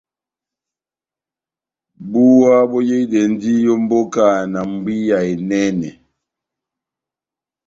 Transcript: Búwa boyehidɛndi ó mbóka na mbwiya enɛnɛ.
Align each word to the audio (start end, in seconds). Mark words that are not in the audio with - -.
Búwa 2.11 2.55
boyehidɛndi 2.71 3.51
ó 3.73 3.75
mbóka 3.83 4.25
na 4.51 4.59
mbwiya 4.71 5.17
enɛnɛ. 5.31 5.89